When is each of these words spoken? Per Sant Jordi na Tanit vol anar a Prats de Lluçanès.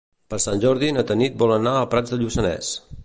Per 0.33 0.37
Sant 0.45 0.63
Jordi 0.63 0.89
na 0.95 1.03
Tanit 1.11 1.37
vol 1.43 1.53
anar 1.59 1.75
a 1.81 1.85
Prats 1.93 2.15
de 2.15 2.19
Lluçanès. 2.23 2.73